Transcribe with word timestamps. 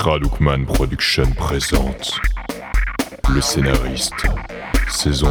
Tradoukman 0.00 0.64
Production 0.64 1.30
présente 1.36 2.18
Le 3.34 3.42
scénariste, 3.42 4.24
saison 4.88 5.28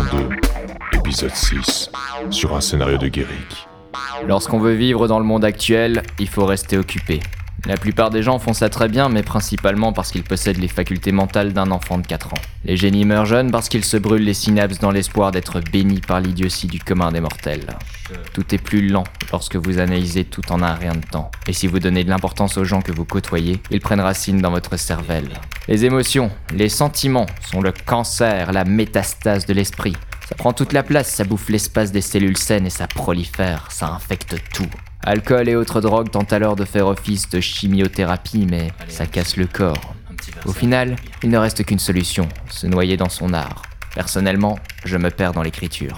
2, 0.91 0.99
épisode 0.99 1.33
6, 1.33 1.89
sur 2.29 2.55
un 2.55 2.61
scénario 2.61 2.99
de 2.99 3.07
Guéric. 3.07 3.67
Lorsqu'on 4.27 4.59
veut 4.59 4.75
vivre 4.75 5.07
dans 5.07 5.17
le 5.17 5.25
monde 5.25 5.43
actuel, 5.43 6.03
il 6.19 6.27
faut 6.27 6.45
rester 6.45 6.77
occupé. 6.77 7.19
La 7.65 7.77
plupart 7.77 8.09
des 8.09 8.23
gens 8.23 8.39
font 8.39 8.53
ça 8.53 8.69
très 8.69 8.87
bien, 8.87 9.09
mais 9.09 9.21
principalement 9.21 9.93
parce 9.93 10.11
qu'ils 10.11 10.23
possèdent 10.23 10.57
les 10.57 10.67
facultés 10.67 11.11
mentales 11.11 11.53
d'un 11.53 11.71
enfant 11.71 11.97
de 11.97 12.07
4 12.07 12.33
ans. 12.33 12.41
Les 12.65 12.77
génies 12.77 13.05
meurent 13.05 13.25
jeunes 13.25 13.51
parce 13.51 13.69
qu'ils 13.69 13.85
se 13.85 13.97
brûlent 13.97 14.23
les 14.23 14.33
synapses 14.33 14.79
dans 14.79 14.91
l'espoir 14.91 15.31
d'être 15.31 15.59
bénis 15.71 16.01
par 16.01 16.19
l'idiotie 16.19 16.67
du 16.67 16.79
commun 16.79 17.11
des 17.11 17.19
mortels. 17.19 17.67
Tout 18.33 18.55
est 18.55 18.57
plus 18.57 18.87
lent 18.87 19.03
lorsque 19.31 19.55
vous 19.55 19.79
analysez 19.79 20.23
tout 20.25 20.51
en 20.51 20.63
un 20.63 20.73
rien 20.73 20.93
de 20.93 21.05
temps. 21.05 21.31
Et 21.47 21.53
si 21.53 21.67
vous 21.67 21.79
donnez 21.79 22.03
de 22.03 22.09
l'importance 22.09 22.57
aux 22.57 22.65
gens 22.65 22.81
que 22.81 22.91
vous 22.91 23.05
côtoyez, 23.05 23.61
ils 23.71 23.81
prennent 23.81 24.01
racine 24.01 24.41
dans 24.41 24.51
votre 24.51 24.77
cervelle. 24.77 25.29
Les 25.67 25.85
émotions, 25.85 26.31
les 26.53 26.69
sentiments 26.69 27.27
sont 27.51 27.61
le 27.61 27.73
cancer, 27.85 28.51
la 28.51 28.65
métastase 28.65 29.45
de 29.45 29.53
l'esprit. 29.53 29.95
Ça 30.27 30.35
prend 30.35 30.53
toute 30.53 30.73
la 30.73 30.83
place, 30.83 31.09
ça 31.09 31.23
bouffe 31.23 31.49
l'espace 31.49 31.91
des 31.91 32.01
cellules 32.01 32.37
saines 32.37 32.67
et 32.67 32.71
ça 32.71 32.87
prolifère, 32.87 33.71
ça 33.71 33.89
infecte 33.89 34.35
tout. 34.53 34.69
Alcool 35.03 35.47
et 35.47 35.55
autres 35.55 35.81
drogues 35.81 36.11
tentent 36.11 36.33
alors 36.33 36.55
de 36.55 36.65
faire 36.65 36.87
office 36.87 37.29
de 37.29 37.39
chimiothérapie, 37.39 38.45
mais 38.49 38.71
ça 38.89 39.05
casse 39.05 39.37
le 39.37 39.47
corps. 39.47 39.95
Au 40.45 40.51
final, 40.51 40.97
il 41.23 41.29
ne 41.29 41.37
reste 41.37 41.63
qu'une 41.63 41.79
solution, 41.79 42.27
se 42.49 42.67
noyer 42.67 42.97
dans 42.97 43.09
son 43.09 43.33
art. 43.33 43.61
Personnellement, 43.95 44.59
je 44.83 44.97
me 44.97 45.09
perds 45.09 45.33
dans 45.33 45.41
l'écriture. 45.41 45.97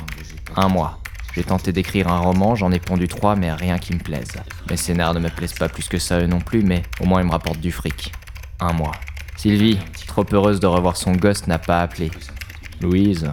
Un 0.56 0.70
mois. 0.70 1.00
J'ai 1.34 1.44
tenté 1.44 1.72
d'écrire 1.72 2.10
un 2.10 2.20
roman, 2.20 2.56
j'en 2.56 2.72
ai 2.72 2.80
pondu 2.80 3.08
trois, 3.08 3.36
mais 3.36 3.52
rien 3.54 3.80
qui 3.80 3.94
me 3.94 4.00
plaise. 4.00 4.34
Mes 4.70 4.78
scénars 4.78 5.14
ne 5.14 5.20
me 5.20 5.30
plaisent 5.30 5.54
pas 5.54 5.70
plus 5.70 5.88
que 5.88 5.98
ça 5.98 6.20
eux 6.20 6.28
non 6.28 6.40
plus, 6.40 6.62
mais 6.62 6.84
au 7.00 7.06
moins 7.06 7.22
ils 7.22 7.28
me 7.28 7.32
rapportent 7.32 7.62
du 7.62 7.72
fric. 7.72 8.12
Un 8.60 8.74
mois. 8.74 8.94
Sylvie, 9.38 9.80
trop 10.08 10.26
heureuse 10.32 10.60
de 10.60 10.68
revoir 10.68 10.98
son 10.98 11.14
gosse, 11.14 11.48
n'a 11.48 11.58
pas 11.58 11.82
appelé. 11.82 12.12
Louise, 12.82 13.32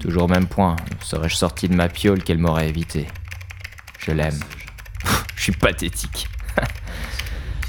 toujours 0.00 0.28
même 0.28 0.46
point. 0.46 0.76
Serais-je 1.00 1.34
sorti 1.34 1.68
de 1.68 1.74
ma 1.74 1.88
piole 1.88 2.22
qu'elle 2.22 2.38
m'aurait 2.38 2.68
évité 2.68 3.06
Je 3.98 4.12
l'aime. 4.12 4.38
Je 5.44 5.52
suis 5.52 5.60
pathétique. 5.60 6.26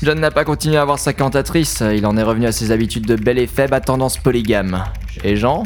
John 0.01 0.17
n'a 0.17 0.31
pas 0.31 0.45
continué 0.45 0.77
à 0.77 0.85
voir 0.85 0.97
sa 0.97 1.11
cantatrice, 1.11 1.83
il 1.93 2.05
en 2.05 2.15
est 2.15 2.23
revenu 2.23 2.45
à 2.45 2.53
ses 2.53 2.71
habitudes 2.71 3.05
de 3.05 3.17
belle 3.17 3.37
et 3.37 3.47
faible 3.47 3.73
à 3.73 3.81
tendance 3.81 4.17
polygame. 4.17 4.85
Et 5.25 5.35
Jean? 5.35 5.63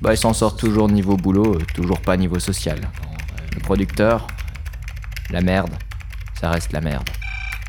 Bah 0.00 0.12
il 0.12 0.16
s'en 0.16 0.32
sort 0.32 0.56
toujours 0.56 0.88
niveau 0.88 1.16
boulot, 1.16 1.58
toujours 1.72 2.00
pas 2.00 2.16
niveau 2.16 2.40
social. 2.40 2.80
Le 3.54 3.60
producteur? 3.60 4.26
La 5.30 5.40
merde. 5.40 5.70
Ça 6.34 6.50
reste 6.50 6.72
la 6.72 6.80
merde. 6.80 7.08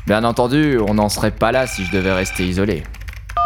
Bien 0.08 0.24
entendu, 0.24 0.80
on 0.80 0.94
n'en 0.94 1.08
serait 1.08 1.30
pas 1.30 1.52
là 1.52 1.68
si 1.68 1.84
je 1.84 1.92
devais 1.92 2.12
rester 2.12 2.44
isolé. 2.44 2.82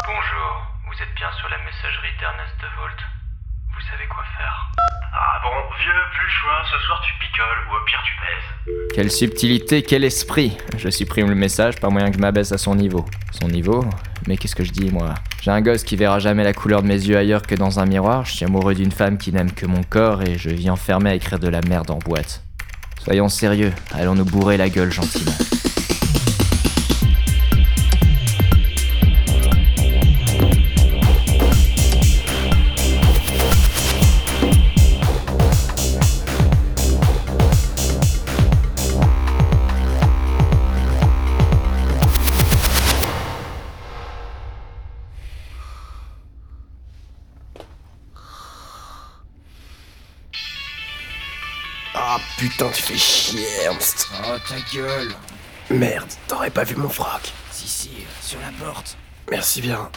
Bonjour, 0.06 0.62
vous 0.86 0.94
êtes 0.94 1.14
bien 1.14 1.28
sur 1.38 1.50
la 1.50 1.58
messagerie 1.58 2.16
d'Ernest 2.18 2.54
de 2.56 2.80
Volt. 2.80 3.17
Vous 3.78 3.86
savez 3.92 4.08
quoi 4.08 4.24
faire. 4.36 4.72
Ah 5.12 5.40
bon, 5.40 5.50
vieux, 5.78 5.92
plus 6.12 6.24
le 6.24 6.30
choix, 6.30 6.62
ce 6.64 6.84
soir 6.84 7.00
tu 7.00 7.12
picoles 7.20 7.44
ou 7.70 7.76
au 7.76 7.84
pire 7.86 8.02
tu 8.04 8.12
baises. 8.14 8.92
Quelle 8.92 9.10
subtilité, 9.12 9.82
quel 9.82 10.02
esprit 10.02 10.58
Je 10.76 10.88
supprime 10.88 11.28
le 11.28 11.36
message, 11.36 11.76
pas 11.76 11.88
moyen 11.88 12.10
que 12.10 12.16
je 12.16 12.20
m'abaisse 12.20 12.50
à 12.50 12.58
son 12.58 12.74
niveau. 12.74 13.06
Son 13.30 13.46
niveau 13.46 13.84
Mais 14.26 14.36
qu'est-ce 14.36 14.56
que 14.56 14.64
je 14.64 14.72
dis, 14.72 14.90
moi? 14.90 15.14
J'ai 15.42 15.52
un 15.52 15.60
gosse 15.60 15.84
qui 15.84 15.94
verra 15.94 16.18
jamais 16.18 16.42
la 16.42 16.54
couleur 16.54 16.82
de 16.82 16.88
mes 16.88 16.94
yeux 16.94 17.16
ailleurs 17.16 17.42
que 17.42 17.54
dans 17.54 17.78
un 17.78 17.86
miroir, 17.86 18.24
je 18.24 18.32
suis 18.32 18.44
amoureux 18.44 18.74
d'une 18.74 18.90
femme 18.90 19.16
qui 19.16 19.32
n'aime 19.32 19.52
que 19.52 19.66
mon 19.66 19.84
corps 19.84 20.22
et 20.22 20.36
je 20.38 20.50
vis 20.50 20.70
enfermé 20.70 21.10
à 21.10 21.14
écrire 21.14 21.38
de 21.38 21.48
la 21.48 21.60
merde 21.60 21.92
en 21.92 21.98
boîte. 21.98 22.42
Soyons 23.04 23.28
sérieux, 23.28 23.72
allons 23.94 24.16
nous 24.16 24.24
bourrer 24.24 24.56
la 24.56 24.68
gueule 24.68 24.90
gentiment. 24.90 25.30
Ah 52.10 52.16
putain, 52.38 52.70
tu 52.72 52.82
fais 52.82 52.96
chier, 52.96 53.46
Ernst. 53.66 54.08
Oh 54.24 54.36
ta 54.48 54.54
gueule 54.74 55.12
Merde, 55.68 56.08
t'aurais 56.26 56.48
pas 56.48 56.64
vu 56.64 56.74
mon 56.74 56.88
froc. 56.88 57.34
Si 57.50 57.68
si, 57.68 57.90
sur 58.22 58.38
la 58.40 58.64
porte. 58.64 58.96
Merci 59.30 59.60
bien. 59.60 59.90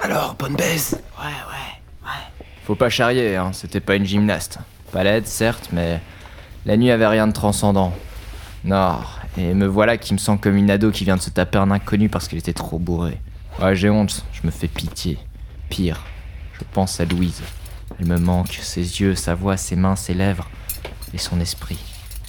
Alors, 0.00 0.34
bonne 0.34 0.56
baise 0.56 0.98
Ouais, 1.18 1.26
ouais, 1.26 2.06
ouais. 2.08 2.44
Faut 2.64 2.74
pas 2.74 2.88
charrier, 2.88 3.36
hein, 3.36 3.50
c'était 3.52 3.80
pas 3.80 3.96
une 3.96 4.06
gymnaste. 4.06 4.60
Pas 4.92 5.04
laide, 5.04 5.26
certes, 5.26 5.68
mais 5.72 6.00
la 6.64 6.78
nuit 6.78 6.90
avait 6.90 7.06
rien 7.06 7.26
de 7.26 7.34
transcendant. 7.34 7.92
Non, 8.64 8.96
et 9.36 9.52
me 9.52 9.66
voilà 9.66 9.98
qui 9.98 10.14
me 10.14 10.18
sent 10.18 10.38
comme 10.40 10.56
une 10.56 10.70
ado 10.70 10.90
qui 10.90 11.04
vient 11.04 11.16
de 11.16 11.20
se 11.20 11.28
taper 11.28 11.58
un 11.58 11.70
inconnu 11.70 12.08
parce 12.08 12.28
qu'elle 12.28 12.38
était 12.38 12.54
trop 12.54 12.78
bourrée. 12.78 13.20
Ouais, 13.60 13.76
j'ai 13.76 13.90
honte, 13.90 14.24
je 14.32 14.46
me 14.46 14.50
fais 14.50 14.68
pitié. 14.68 15.18
Pire, 15.68 16.00
je 16.54 16.64
pense 16.72 16.98
à 16.98 17.04
Louise. 17.04 17.42
Elle 17.98 18.06
me 18.06 18.18
manque, 18.18 18.58
ses 18.62 19.00
yeux, 19.00 19.14
sa 19.14 19.34
voix, 19.34 19.56
ses 19.56 19.76
mains, 19.76 19.96
ses 19.96 20.14
lèvres 20.14 20.48
et 21.14 21.18
son 21.18 21.40
esprit. 21.40 21.78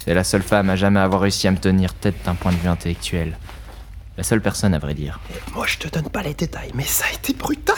C'est 0.06 0.13
la 0.13 0.24
seule 0.24 0.41
femme 0.41 0.69
à 0.69 0.75
jamais 0.75 1.00
avoir 1.00 1.22
réussi 1.22 1.47
à 1.47 1.51
me 1.51 1.57
tenir 1.57 1.94
tête 1.94 2.16
d'un 2.25 2.35
point 2.35 2.51
de 2.51 2.57
vue 2.57 2.68
intellectuel. 2.68 3.38
La 4.18 4.24
seule 4.24 4.41
personne, 4.41 4.74
à 4.74 4.79
vrai 4.79 4.94
dire. 4.94 5.19
Moi, 5.56 5.66
je 5.68 5.78
te 5.78 5.88
donne 5.88 6.09
pas 6.09 6.22
les 6.22 6.34
détails, 6.34 6.72
mais 6.75 6.84
ça 6.84 7.06
a 7.09 7.13
été 7.16 7.34
brutal. 7.34 7.75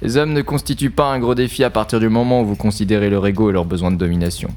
Les 0.00 0.16
hommes 0.16 0.32
ne 0.32 0.42
constituent 0.42 0.90
pas 0.90 1.06
un 1.06 1.18
gros 1.18 1.34
défi 1.34 1.62
à 1.64 1.70
partir 1.70 2.00
du 2.00 2.08
moment 2.08 2.40
où 2.40 2.46
vous 2.46 2.56
considérez 2.56 3.10
leur 3.10 3.26
ego 3.26 3.50
et 3.50 3.52
leur 3.52 3.66
besoin 3.66 3.90
de 3.90 3.96
domination. 3.96 4.48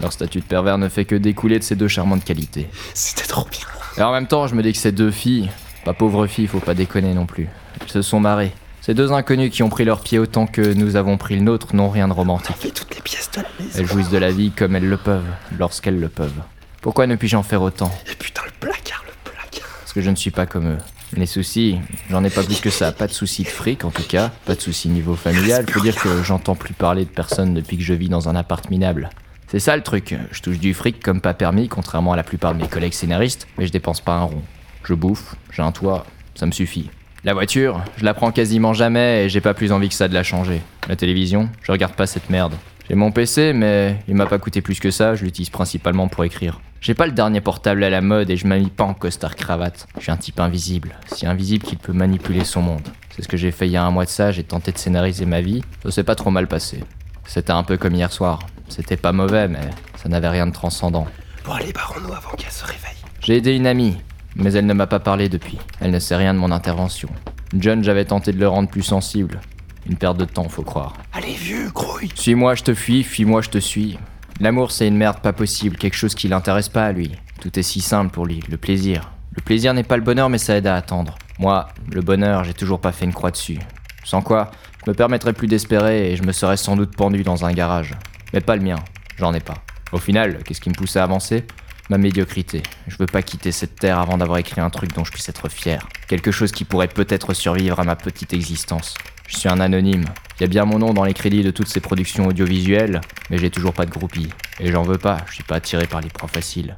Leur 0.00 0.12
statut 0.12 0.40
de 0.40 0.44
pervers 0.44 0.78
ne 0.78 0.88
fait 0.88 1.04
que 1.04 1.14
découler 1.14 1.58
de 1.58 1.64
ces 1.64 1.76
deux 1.76 1.88
charmantes 1.88 2.24
qualités. 2.24 2.68
C'était 2.94 3.26
trop 3.26 3.46
bien. 3.50 3.66
Et 3.98 4.02
en 4.02 4.12
même 4.12 4.26
temps, 4.26 4.46
je 4.46 4.54
me 4.54 4.62
dis 4.62 4.72
que 4.72 4.78
ces 4.78 4.92
deux 4.92 5.10
filles, 5.10 5.50
pas 5.84 5.94
pauvres 5.94 6.26
filles, 6.26 6.46
faut 6.46 6.60
pas 6.60 6.74
déconner 6.74 7.12
non 7.12 7.26
plus. 7.26 7.48
Elles 7.80 7.90
se 7.90 8.02
sont 8.02 8.20
marrées. 8.20 8.52
Ces 8.86 8.94
deux 8.94 9.10
inconnus 9.10 9.50
qui 9.50 9.64
ont 9.64 9.68
pris 9.68 9.84
leur 9.84 10.00
pied 10.00 10.20
autant 10.20 10.46
que 10.46 10.60
nous 10.60 10.94
avons 10.94 11.16
pris 11.16 11.34
le 11.34 11.42
nôtre 11.42 11.74
n'ont 11.74 11.90
rien 11.90 12.06
de 12.06 12.12
romantique. 12.12 12.54
fait 12.54 12.70
toutes 12.70 12.94
les 12.94 13.00
pièces 13.00 13.28
de 13.32 13.40
la 13.40 13.48
maison. 13.58 13.78
Elles 13.80 13.86
jouissent 13.88 14.10
de 14.10 14.16
la 14.16 14.30
vie 14.30 14.52
comme 14.52 14.76
elles 14.76 14.88
le 14.88 14.96
peuvent, 14.96 15.26
lorsqu'elles 15.58 15.98
le 15.98 16.08
peuvent. 16.08 16.40
Pourquoi 16.82 17.08
ne 17.08 17.16
puis-je 17.16 17.34
en 17.34 17.42
faire 17.42 17.62
autant? 17.62 17.90
Et 18.08 18.14
putain, 18.14 18.42
le 18.44 18.52
placard, 18.60 19.04
le 19.04 19.12
placard. 19.28 19.68
Parce 19.80 19.92
que 19.92 20.00
je 20.00 20.08
ne 20.08 20.14
suis 20.14 20.30
pas 20.30 20.46
comme 20.46 20.68
eux. 20.68 20.78
Les 21.16 21.26
soucis, 21.26 21.80
j'en 22.10 22.22
ai 22.22 22.30
pas 22.30 22.44
plus 22.44 22.60
que 22.60 22.70
ça. 22.70 22.92
Pas 22.92 23.08
de 23.08 23.12
soucis 23.12 23.42
de 23.42 23.48
fric 23.48 23.84
en 23.84 23.90
tout 23.90 24.04
cas, 24.04 24.30
pas 24.44 24.54
de 24.54 24.60
soucis 24.60 24.88
niveau 24.88 25.16
familial. 25.16 25.68
Faut 25.68 25.80
dire 25.80 25.96
que 25.96 26.22
j'entends 26.22 26.54
plus 26.54 26.72
parler 26.72 27.04
de 27.04 27.10
personne 27.10 27.54
depuis 27.54 27.78
que 27.78 27.82
je 27.82 27.92
vis 27.92 28.08
dans 28.08 28.28
un 28.28 28.36
appart 28.36 28.70
minable. 28.70 29.10
C'est 29.48 29.58
ça 29.58 29.76
le 29.76 29.82
truc, 29.82 30.14
je 30.30 30.42
touche 30.42 30.60
du 30.60 30.74
fric 30.74 31.02
comme 31.02 31.20
pas 31.20 31.34
permis, 31.34 31.66
contrairement 31.66 32.12
à 32.12 32.16
la 32.16 32.22
plupart 32.22 32.54
de 32.54 32.62
mes 32.62 32.68
collègues 32.68 32.94
scénaristes, 32.94 33.48
mais 33.58 33.66
je 33.66 33.72
dépense 33.72 34.00
pas 34.00 34.12
un 34.12 34.22
rond. 34.22 34.42
Je 34.84 34.94
bouffe, 34.94 35.34
j'ai 35.50 35.62
un 35.62 35.72
toit, 35.72 36.06
ça 36.36 36.46
me 36.46 36.52
suffit. 36.52 36.88
La 37.26 37.34
voiture, 37.34 37.82
je 37.96 38.04
la 38.04 38.14
prends 38.14 38.30
quasiment 38.30 38.72
jamais 38.72 39.24
et 39.24 39.28
j'ai 39.28 39.40
pas 39.40 39.52
plus 39.52 39.72
envie 39.72 39.88
que 39.88 39.96
ça 39.96 40.06
de 40.06 40.14
la 40.14 40.22
changer. 40.22 40.62
La 40.88 40.94
télévision, 40.94 41.48
je 41.60 41.72
regarde 41.72 41.94
pas 41.94 42.06
cette 42.06 42.30
merde. 42.30 42.54
J'ai 42.88 42.94
mon 42.94 43.10
PC, 43.10 43.52
mais 43.52 43.98
il 44.06 44.14
m'a 44.14 44.26
pas 44.26 44.38
coûté 44.38 44.62
plus 44.62 44.78
que 44.78 44.92
ça, 44.92 45.16
je 45.16 45.24
l'utilise 45.24 45.50
principalement 45.50 46.06
pour 46.06 46.22
écrire. 46.22 46.60
J'ai 46.80 46.94
pas 46.94 47.06
le 47.06 47.10
dernier 47.10 47.40
portable 47.40 47.82
à 47.82 47.90
la 47.90 48.00
mode 48.00 48.30
et 48.30 48.36
je 48.36 48.46
m'habille 48.46 48.70
pas 48.70 48.84
en 48.84 48.94
costard 48.94 49.34
cravate. 49.34 49.88
Je 49.96 50.02
suis 50.02 50.12
un 50.12 50.16
type 50.16 50.38
invisible, 50.38 50.94
si 51.12 51.26
invisible 51.26 51.64
qu'il 51.64 51.78
peut 51.78 51.92
manipuler 51.92 52.44
son 52.44 52.62
monde. 52.62 52.88
C'est 53.10 53.22
ce 53.22 53.28
que 53.28 53.36
j'ai 53.36 53.50
fait 53.50 53.66
il 53.66 53.72
y 53.72 53.76
a 53.76 53.82
un 53.82 53.90
mois 53.90 54.04
de 54.04 54.10
ça, 54.10 54.30
j'ai 54.30 54.44
tenté 54.44 54.70
de 54.70 54.78
scénariser 54.78 55.26
ma 55.26 55.40
vie, 55.40 55.64
ça 55.82 55.90
s'est 55.90 56.04
pas 56.04 56.14
trop 56.14 56.30
mal 56.30 56.46
passé. 56.46 56.84
C'était 57.24 57.50
un 57.50 57.64
peu 57.64 57.76
comme 57.76 57.96
hier 57.96 58.12
soir. 58.12 58.38
C'était 58.68 58.96
pas 58.96 59.10
mauvais, 59.10 59.48
mais 59.48 59.68
ça 59.96 60.08
n'avait 60.08 60.28
rien 60.28 60.46
de 60.46 60.52
transcendant. 60.52 61.08
Bon, 61.44 61.54
allez, 61.54 61.72
barrons-nous 61.72 62.12
avant 62.12 62.36
qu'elle 62.36 62.52
se 62.52 62.64
réveille. 62.64 63.02
J'ai 63.20 63.38
aidé 63.38 63.56
une 63.56 63.66
amie, 63.66 63.96
mais 64.36 64.52
elle 64.52 64.66
ne 64.66 64.74
m'a 64.74 64.86
pas 64.86 65.00
parlé 65.00 65.28
depuis. 65.28 65.58
Elle 65.80 65.90
ne 65.90 65.98
sait 65.98 66.16
rien 66.16 66.34
de 66.34 66.38
mon 66.38 66.52
intervention. 66.52 67.08
John, 67.54 67.82
j'avais 67.82 68.04
tenté 68.04 68.32
de 68.32 68.38
le 68.38 68.48
rendre 68.48 68.68
plus 68.68 68.82
sensible. 68.82 69.40
Une 69.88 69.96
perte 69.96 70.18
de 70.18 70.24
temps, 70.24 70.48
faut 70.48 70.62
croire. 70.62 70.94
Allez, 71.12 71.34
vieux, 71.34 71.70
grouille. 71.70 72.10
Suis-moi, 72.14 72.54
je 72.54 72.64
te 72.64 72.74
fuis, 72.74 73.02
fuis-moi, 73.02 73.40
je 73.42 73.50
te 73.50 73.58
suis. 73.58 73.98
L'amour, 74.40 74.70
c'est 74.70 74.88
une 74.88 74.96
merde 74.96 75.20
pas 75.20 75.32
possible, 75.32 75.76
quelque 75.76 75.96
chose 75.96 76.14
qui 76.14 76.28
l'intéresse 76.28 76.68
pas 76.68 76.86
à 76.86 76.92
lui. 76.92 77.12
Tout 77.40 77.58
est 77.58 77.62
si 77.62 77.80
simple 77.80 78.12
pour 78.12 78.26
lui, 78.26 78.42
le 78.48 78.56
plaisir. 78.56 79.12
Le 79.34 79.42
plaisir 79.42 79.74
n'est 79.74 79.82
pas 79.82 79.96
le 79.96 80.02
bonheur, 80.02 80.28
mais 80.28 80.38
ça 80.38 80.56
aide 80.56 80.66
à 80.66 80.76
attendre. 80.76 81.16
Moi, 81.38 81.68
le 81.92 82.00
bonheur, 82.00 82.44
j'ai 82.44 82.54
toujours 82.54 82.80
pas 82.80 82.92
fait 82.92 83.04
une 83.04 83.12
croix 83.12 83.30
dessus. 83.30 83.58
Sans 84.04 84.22
quoi, 84.22 84.50
je 84.84 84.90
me 84.90 84.96
permettrais 84.96 85.32
plus 85.32 85.46
d'espérer 85.46 86.10
et 86.10 86.16
je 86.16 86.22
me 86.22 86.32
serais 86.32 86.56
sans 86.56 86.76
doute 86.76 86.96
pendu 86.96 87.22
dans 87.22 87.44
un 87.44 87.52
garage. 87.52 87.94
Mais 88.32 88.40
pas 88.40 88.56
le 88.56 88.62
mien, 88.62 88.76
j'en 89.18 89.32
ai 89.34 89.40
pas. 89.40 89.62
Au 89.92 89.98
final, 89.98 90.42
qu'est-ce 90.42 90.60
qui 90.60 90.70
me 90.70 90.74
pousse 90.74 90.96
à 90.96 91.04
avancer? 91.04 91.44
Ma 91.88 91.98
médiocrité. 91.98 92.64
Je 92.88 92.96
veux 92.98 93.06
pas 93.06 93.22
quitter 93.22 93.52
cette 93.52 93.76
terre 93.76 94.00
avant 94.00 94.18
d'avoir 94.18 94.38
écrit 94.38 94.60
un 94.60 94.70
truc 94.70 94.92
dont 94.92 95.04
je 95.04 95.12
puisse 95.12 95.28
être 95.28 95.48
fier. 95.48 95.88
Quelque 96.08 96.32
chose 96.32 96.50
qui 96.50 96.64
pourrait 96.64 96.88
peut-être 96.88 97.32
survivre 97.32 97.78
à 97.78 97.84
ma 97.84 97.94
petite 97.94 98.32
existence. 98.32 98.94
Je 99.28 99.36
suis 99.36 99.48
un 99.48 99.60
anonyme. 99.60 100.04
Il 100.38 100.42
y 100.42 100.44
a 100.44 100.48
bien 100.48 100.64
mon 100.64 100.78
nom 100.80 100.92
dans 100.92 101.04
les 101.04 101.14
crédits 101.14 101.44
de 101.44 101.52
toutes 101.52 101.68
ces 101.68 101.80
productions 101.80 102.26
audiovisuelles, 102.26 103.00
mais 103.30 103.38
j'ai 103.38 103.50
toujours 103.50 103.72
pas 103.72 103.86
de 103.86 103.90
groupie. 103.90 104.30
Et 104.58 104.72
j'en 104.72 104.82
veux 104.82 104.98
pas, 104.98 105.18
je 105.28 105.34
suis 105.34 105.44
pas 105.44 105.56
attiré 105.56 105.86
par 105.86 106.00
les 106.00 106.08
proies 106.08 106.28
faciles. 106.28 106.74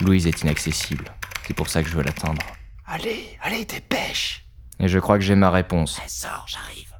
Louise 0.00 0.28
est 0.28 0.42
inaccessible. 0.42 1.06
C'est 1.46 1.54
pour 1.54 1.68
ça 1.68 1.82
que 1.82 1.88
je 1.88 1.96
veux 1.96 2.02
l'atteindre. 2.02 2.42
Allez, 2.86 3.36
allez, 3.42 3.64
dépêche. 3.64 4.46
Et 4.78 4.86
je 4.86 4.98
crois 5.00 5.18
que 5.18 5.24
j'ai 5.24 5.34
ma 5.34 5.50
réponse. 5.50 6.00
Sors, 6.06 6.46
j'arrive. 6.46 6.92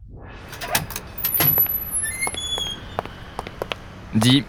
Dis, 4.14 4.44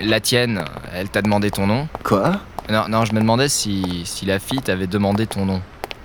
la 0.00 0.20
tienne, 0.20 0.64
elle 0.92 1.08
t'a 1.08 1.22
demandé 1.22 1.50
ton 1.50 1.66
nom? 1.66 1.88
Quoi? 2.02 2.40
Non, 2.70 2.84
non, 2.88 3.04
je 3.04 3.12
me 3.12 3.20
demandais 3.20 3.48
si, 3.48 4.02
si 4.04 4.24
la 4.24 4.38
fille 4.38 4.60
t'avait 4.60 4.86
demandé 4.86 5.26
ton 5.26 5.44
nom. 5.44 5.60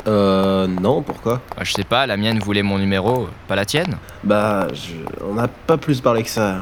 Euh, 0.08 0.68
non, 0.68 1.02
pourquoi? 1.02 1.42
Bah, 1.56 1.64
je 1.64 1.72
sais 1.74 1.84
pas, 1.84 2.06
la 2.06 2.18
mienne 2.18 2.40
voulait 2.40 2.64
mon 2.64 2.78
numéro, 2.78 3.30
pas 3.48 3.56
la 3.56 3.66
tienne? 3.66 3.96
Bah, 4.24 4.68
je... 4.74 4.94
on 5.26 5.36
n'a 5.36 5.48
pas 5.48 5.78
plus 5.78 6.02
parlé 6.02 6.24
que 6.24 6.30
ça. 6.30 6.58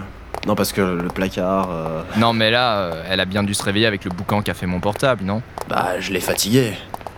Non, 0.46 0.56
parce 0.56 0.72
que 0.72 0.82
le 0.82 1.08
placard... 1.08 1.70
euh, 1.72 2.02
Non, 2.18 2.34
mais 2.34 2.52
là, 2.52 2.78
euh, 2.78 3.04
elle 3.10 3.20
a 3.20 3.26
bien 3.26 3.44
dû 3.44 3.54
se 3.54 3.64
réveiller 3.64 3.86
avec 3.86 4.06
le 4.06 4.12
boucan 4.12 4.42
qu'a 4.42 4.54
fait 4.54 4.66
mon 4.66 4.80
portable, 4.80 5.24
non? 5.24 5.42
Bah, 5.68 6.00
je 6.00 6.12
l'ai 6.14 6.20
fatigué. 6.20 6.74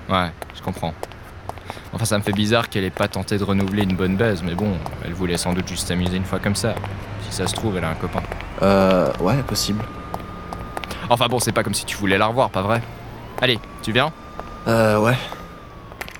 Ouais, 0.10 0.30
je 0.56 0.62
comprends. 0.62 0.94
Enfin, 1.94 2.06
ça 2.06 2.18
me 2.18 2.24
fait 2.24 2.32
bizarre 2.32 2.70
qu'elle 2.70 2.84
ait 2.84 2.90
pas 2.90 3.08
tenté 3.08 3.38
de 3.38 3.44
renouveler 3.44 3.84
une 3.84 3.96
bonne 3.96 4.16
baise, 4.16 4.42
mais 4.46 4.56
bon, 4.56 4.74
elle 5.06 5.14
voulait 5.14 5.38
sans 5.38 5.54
doute 5.54 5.68
juste 5.68 5.88
s'amuser 5.88 6.18
une 6.18 6.24
fois 6.24 6.40
comme 6.40 6.56
ça. 6.56 6.76
Si 7.30 7.36
ça 7.36 7.48
se 7.48 7.54
trouve, 7.56 7.78
elle 7.78 7.84
a 7.84 7.90
un 7.90 7.96
copain. 7.96 8.22
Euh, 8.62 9.12
ouais, 9.20 9.42
possible. 9.48 9.84
Enfin 11.10 11.28
bon, 11.28 11.40
c'est 11.40 11.52
pas 11.52 11.64
comme 11.64 11.74
si 11.74 11.86
tu 11.86 11.98
voulais 11.98 12.18
la 12.18 12.28
revoir, 12.28 12.52
pas 12.52 12.62
vrai? 12.62 12.82
Allez, 13.42 13.58
tu 13.82 13.92
viens? 13.92 14.14
Euh, 14.68 15.00
ouais. 15.00 15.18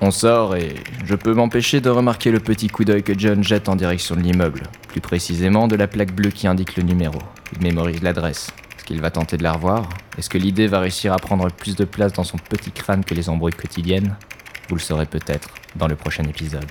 On 0.00 0.10
sort 0.10 0.56
et 0.56 0.76
je 1.04 1.14
peux 1.14 1.34
m'empêcher 1.34 1.80
de 1.80 1.90
remarquer 1.90 2.30
le 2.30 2.40
petit 2.40 2.68
coup 2.68 2.84
d'œil 2.84 3.02
que 3.02 3.16
John 3.16 3.44
jette 3.44 3.68
en 3.68 3.76
direction 3.76 4.16
de 4.16 4.20
l'immeuble, 4.20 4.62
plus 4.88 5.00
précisément 5.00 5.68
de 5.68 5.76
la 5.76 5.86
plaque 5.86 6.12
bleue 6.12 6.30
qui 6.30 6.46
indique 6.48 6.76
le 6.76 6.82
numéro. 6.82 7.18
Il 7.54 7.62
mémorise 7.62 8.02
l'adresse. 8.02 8.50
Est-ce 8.76 8.84
qu'il 8.84 9.00
va 9.00 9.10
tenter 9.10 9.36
de 9.36 9.42
la 9.42 9.52
revoir? 9.52 9.88
Est-ce 10.18 10.28
que 10.30 10.38
l'idée 10.38 10.66
va 10.66 10.80
réussir 10.80 11.12
à 11.12 11.18
prendre 11.18 11.48
plus 11.52 11.76
de 11.76 11.84
place 11.84 12.14
dans 12.14 12.24
son 12.24 12.38
petit 12.38 12.72
crâne 12.72 13.04
que 13.04 13.14
les 13.14 13.28
embrouilles 13.28 13.52
quotidiennes? 13.52 14.16
Vous 14.68 14.74
le 14.74 14.80
saurez 14.80 15.06
peut-être 15.06 15.50
dans 15.76 15.86
le 15.86 15.96
prochain 15.96 16.24
épisode. 16.24 16.66